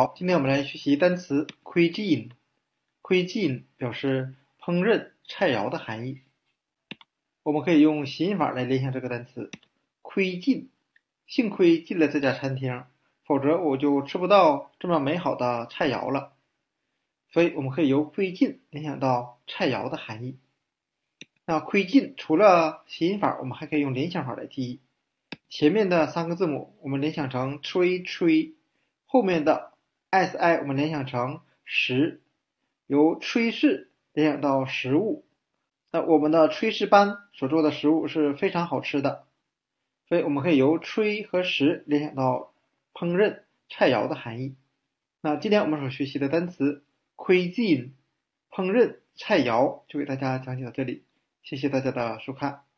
[0.00, 2.30] 好，今天我们来学习单词 cuisine。
[3.02, 6.22] cuisine 表示烹饪、菜肴的含义。
[7.42, 9.50] 我们可以用谐音法来联想这个单词
[10.00, 10.70] 窥进。
[11.26, 12.84] 幸亏进了这家餐厅，
[13.26, 16.32] 否则我就吃不到这么美好的菜肴了。
[17.30, 20.38] 所以我们可以由窥进联想到菜肴的含义。
[21.44, 24.80] 那窥进除了谐音法，我们还可以用联想法来记忆。
[25.50, 28.54] 前面的三个字母我们联想成吹吹，
[29.04, 29.74] 后面的
[30.10, 32.20] s i 我们联想成食，
[32.86, 35.24] 由炊事联想到食物。
[35.92, 39.26] 那我们的炊事班所做的食物是非常好吃的，
[40.08, 42.52] 所以我们可以由炊和食联想到
[42.92, 44.56] 烹饪菜肴的含义。
[45.20, 46.84] 那今天我们所学习的单词
[47.16, 47.90] cuisine
[48.50, 51.04] 烹饪菜肴就给大家讲解到这里，
[51.42, 52.69] 谢谢大家的收看。